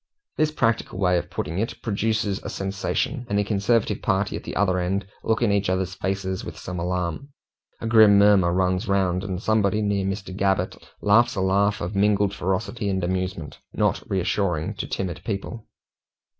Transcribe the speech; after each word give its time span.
This 0.35 0.49
practical 0.49 0.97
way 0.97 1.19
of 1.19 1.29
putting 1.29 1.59
it 1.59 1.79
produces 1.83 2.41
a 2.41 2.49
sensation, 2.49 3.23
and 3.29 3.37
the 3.37 3.43
conservative 3.43 4.01
party 4.01 4.35
at 4.35 4.43
the 4.43 4.55
other 4.55 4.79
end 4.79 5.05
look 5.23 5.43
in 5.43 5.51
each 5.51 5.69
other's 5.69 5.93
faces 5.93 6.43
with 6.43 6.57
some 6.57 6.79
alarm. 6.79 7.29
A 7.81 7.85
grim 7.85 8.17
murmur 8.17 8.51
runs 8.51 8.87
round, 8.87 9.23
and 9.23 9.39
somebody 9.39 9.79
near 9.83 10.03
Mr. 10.07 10.35
Gabbett 10.35 10.75
laughs 11.03 11.35
a 11.35 11.41
laugh 11.41 11.81
of 11.81 11.95
mingled 11.95 12.33
ferocity 12.33 12.89
and 12.89 13.03
amusement, 13.03 13.59
not 13.73 14.01
reassuring 14.09 14.73
to 14.77 14.87
timid 14.87 15.21
people. 15.23 15.67